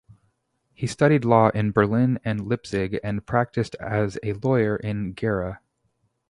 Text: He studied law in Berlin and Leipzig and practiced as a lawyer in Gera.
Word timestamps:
He 0.73 0.87
studied 0.87 1.25
law 1.25 1.49
in 1.49 1.69
Berlin 1.73 2.19
and 2.25 2.47
Leipzig 2.49 2.99
and 3.03 3.23
practiced 3.23 3.75
as 3.75 4.17
a 4.23 4.33
lawyer 4.33 4.75
in 4.75 5.13
Gera. 5.13 5.61